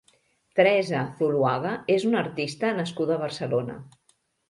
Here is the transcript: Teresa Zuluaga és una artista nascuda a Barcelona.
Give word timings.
Teresa 0.59 1.01
Zuluaga 1.19 1.75
és 1.99 2.09
una 2.09 2.21
artista 2.25 2.75
nascuda 2.83 3.19
a 3.19 3.23
Barcelona. 3.29 3.83